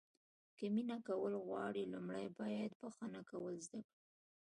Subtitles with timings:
[0.57, 3.93] که مینه کول غواړو لومړی باید بښنه کول زده کړو.